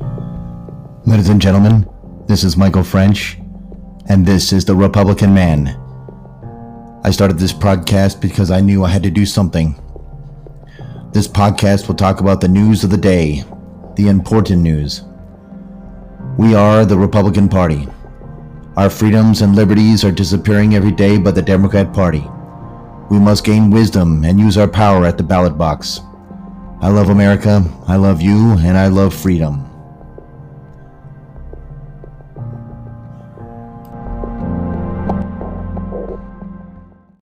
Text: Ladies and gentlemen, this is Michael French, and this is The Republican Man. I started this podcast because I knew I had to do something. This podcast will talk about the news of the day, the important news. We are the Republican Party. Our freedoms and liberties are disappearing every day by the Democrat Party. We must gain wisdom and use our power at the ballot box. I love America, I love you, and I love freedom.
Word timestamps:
Ladies 0.00 1.28
and 1.28 1.40
gentlemen, 1.40 1.88
this 2.26 2.44
is 2.44 2.56
Michael 2.56 2.84
French, 2.84 3.38
and 4.08 4.24
this 4.24 4.52
is 4.52 4.64
The 4.64 4.74
Republican 4.74 5.34
Man. 5.34 5.68
I 7.04 7.10
started 7.10 7.38
this 7.38 7.52
podcast 7.52 8.20
because 8.20 8.50
I 8.50 8.60
knew 8.60 8.84
I 8.84 8.90
had 8.90 9.02
to 9.02 9.10
do 9.10 9.26
something. 9.26 9.74
This 11.12 11.28
podcast 11.28 11.88
will 11.88 11.94
talk 11.94 12.20
about 12.20 12.40
the 12.40 12.48
news 12.48 12.84
of 12.84 12.90
the 12.90 12.96
day, 12.96 13.44
the 13.96 14.08
important 14.08 14.62
news. 14.62 15.02
We 16.38 16.54
are 16.54 16.84
the 16.84 16.96
Republican 16.96 17.48
Party. 17.48 17.86
Our 18.76 18.88
freedoms 18.88 19.42
and 19.42 19.54
liberties 19.54 20.04
are 20.04 20.12
disappearing 20.12 20.74
every 20.74 20.92
day 20.92 21.18
by 21.18 21.32
the 21.32 21.42
Democrat 21.42 21.92
Party. 21.92 22.24
We 23.10 23.18
must 23.18 23.44
gain 23.44 23.70
wisdom 23.70 24.24
and 24.24 24.40
use 24.40 24.56
our 24.56 24.68
power 24.68 25.04
at 25.04 25.18
the 25.18 25.24
ballot 25.24 25.58
box. 25.58 26.00
I 26.80 26.88
love 26.88 27.10
America, 27.10 27.62
I 27.86 27.96
love 27.96 28.22
you, 28.22 28.52
and 28.52 28.78
I 28.78 28.88
love 28.88 29.12
freedom. 29.14 29.68